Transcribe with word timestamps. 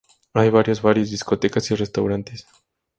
Hay 0.33 0.49
varios 0.49 0.81
bares, 0.81 1.11
discotecas 1.11 1.69
y 1.69 1.75
restaurantes. 1.75 2.47